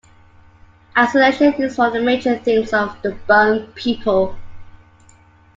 Isolation 0.97 1.53
is 1.61 1.77
one 1.77 1.89
of 1.89 1.93
the 1.93 2.01
major 2.01 2.35
themes 2.39 2.73
of 2.73 2.99
"The 3.03 3.11
Bone 3.27 3.71
People". 3.75 4.35